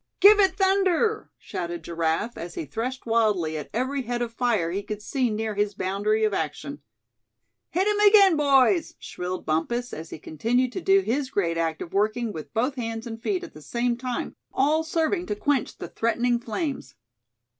[0.19, 4.81] "Give it thunder!" shouted Giraffe, as he threshed wildly at every head of fire he
[4.81, 6.81] could see near his boundary of action.
[7.69, 11.93] "Hit him again, boys!" shrilled Bumpus, as he continued to do his great act of
[11.93, 15.89] working with both hands and feet at the same time, all serving to quench the
[15.89, 16.95] threatening flames.